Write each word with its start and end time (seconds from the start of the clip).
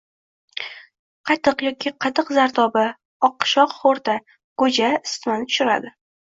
Qatiq 1.31 1.61
yoki 1.65 1.93
qatiq 2.07 2.33
zardobi, 2.39 2.87
oqishoq 3.29 3.79
xo‘rda, 3.85 4.19
go‘ja 4.65 4.93
isitmani 5.07 5.51
tushiradi. 5.55 5.97